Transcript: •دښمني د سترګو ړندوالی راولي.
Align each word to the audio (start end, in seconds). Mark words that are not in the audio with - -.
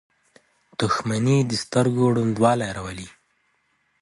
•دښمني 0.79 1.37
د 1.49 1.51
سترګو 1.63 2.03
ړندوالی 2.15 2.69
راولي. 2.77 3.07